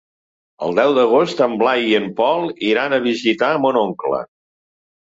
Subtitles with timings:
[0.67, 4.27] El deu d'agost en Blai i en Pol iran a visitar mon oncle.